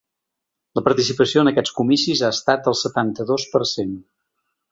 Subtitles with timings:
[0.79, 3.93] La participació en aquests comicis ha estat del setanta-dos per cent.